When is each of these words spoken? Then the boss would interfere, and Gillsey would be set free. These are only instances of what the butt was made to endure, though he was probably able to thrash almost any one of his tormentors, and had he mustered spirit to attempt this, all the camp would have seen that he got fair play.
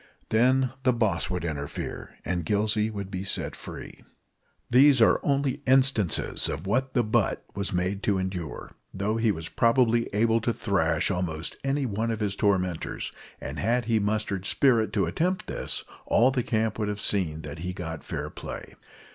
Then 0.29 0.71
the 0.81 0.93
boss 0.93 1.29
would 1.29 1.45
interfere, 1.45 2.15
and 2.25 2.43
Gillsey 2.43 2.89
would 2.89 3.11
be 3.11 3.23
set 3.23 3.55
free. 3.55 4.03
These 4.67 4.99
are 4.99 5.19
only 5.21 5.61
instances 5.67 6.49
of 6.49 6.65
what 6.65 6.95
the 6.95 7.03
butt 7.03 7.45
was 7.53 7.71
made 7.71 8.01
to 8.01 8.17
endure, 8.17 8.71
though 8.91 9.17
he 9.17 9.31
was 9.31 9.47
probably 9.47 10.09
able 10.11 10.41
to 10.41 10.53
thrash 10.53 11.11
almost 11.11 11.55
any 11.63 11.85
one 11.85 12.09
of 12.09 12.19
his 12.19 12.35
tormentors, 12.35 13.11
and 13.39 13.59
had 13.59 13.85
he 13.85 13.99
mustered 13.99 14.47
spirit 14.47 14.91
to 14.93 15.05
attempt 15.05 15.45
this, 15.45 15.85
all 16.07 16.31
the 16.31 16.41
camp 16.41 16.79
would 16.79 16.87
have 16.87 16.99
seen 16.99 17.43
that 17.43 17.59
he 17.59 17.71
got 17.71 18.03
fair 18.03 18.31
play. 18.31 18.73